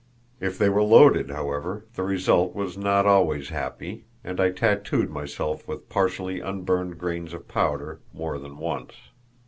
[0.39, 5.67] If they were loaded, however, the result was not always happy, and I tattooed myself
[5.67, 8.93] with partially unburned grains of powder more than once.